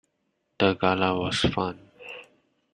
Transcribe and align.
The 0.57 0.73
Gala 0.73 1.15
was 1.15 1.41
fun. 1.41 1.91